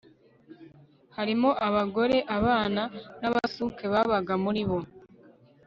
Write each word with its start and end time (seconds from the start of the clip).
harimo 1.15 1.49
abagore, 1.67 2.17
abana 2.37 2.81
n'abasuhuke 3.19 3.85
babaga 3.93 4.33
muri 4.43 4.61
bo 4.69 4.79